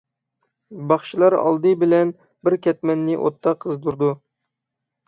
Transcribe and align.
باخشىلار 0.91 1.35
ئالدى 1.41 1.75
بىلەن 1.83 2.15
بىر 2.49 2.59
كەتمەننى 2.65 3.21
ئوتتا 3.21 3.57
قىزدۇرىدۇ. 3.67 4.15